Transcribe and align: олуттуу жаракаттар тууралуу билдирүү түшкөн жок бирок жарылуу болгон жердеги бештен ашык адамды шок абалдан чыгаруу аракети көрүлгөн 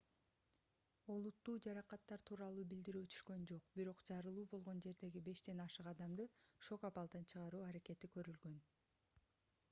олуттуу 1.15 1.53
жаракаттар 1.65 2.23
тууралуу 2.29 2.63
билдирүү 2.71 3.03
түшкөн 3.15 3.43
жок 3.51 3.67
бирок 3.79 4.01
жарылуу 4.07 4.45
болгон 4.53 4.81
жердеги 4.85 5.21
бештен 5.27 5.61
ашык 5.65 5.89
адамды 5.91 6.25
шок 6.71 6.87
абалдан 6.91 7.29
чыгаруу 7.35 7.61
аракети 7.69 8.11
көрүлгөн 8.17 8.57